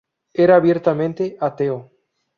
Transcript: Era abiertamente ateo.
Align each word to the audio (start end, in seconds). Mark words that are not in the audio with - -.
Era 0.43 0.55
abiertamente 0.55 1.37
ateo. 1.39 1.91